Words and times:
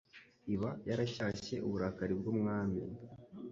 iba 0.53 0.69
yaracyashye 0.87 1.55
uburakari 1.67 2.13
bw'umwami, 2.19 2.81